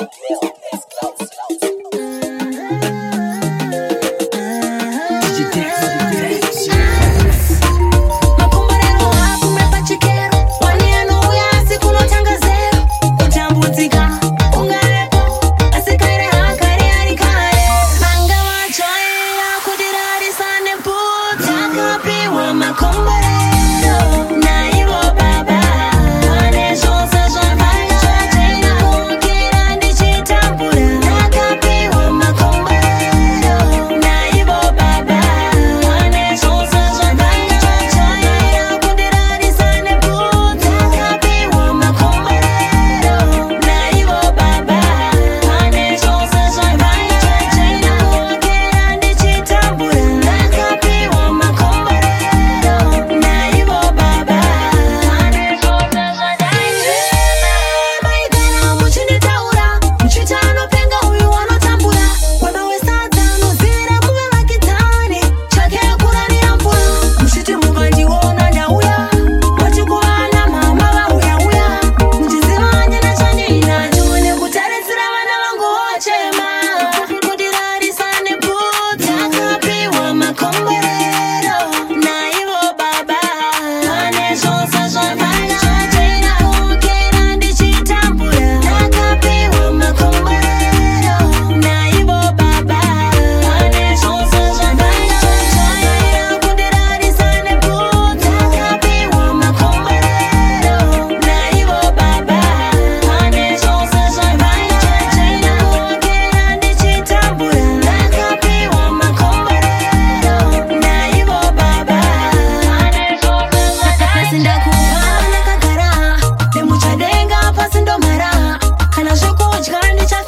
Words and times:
makomborero 0.00 0.50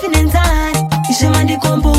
finenzani 0.03 0.89
ishema 1.11 1.45
ndikombo 1.45 1.92